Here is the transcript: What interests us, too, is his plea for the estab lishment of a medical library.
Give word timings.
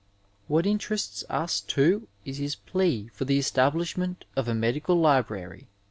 What 0.47 0.65
interests 0.65 1.23
us, 1.29 1.59
too, 1.61 2.07
is 2.25 2.37
his 2.39 2.55
plea 2.55 3.09
for 3.09 3.25
the 3.25 3.37
estab 3.37 3.73
lishment 3.73 4.21
of 4.35 4.47
a 4.47 4.55
medical 4.55 4.95
library. 4.95 5.67